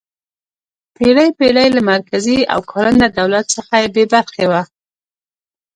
[0.95, 4.61] پېړۍ پېړۍ له مرکزي او کارنده دولت څخه بې برخې وه.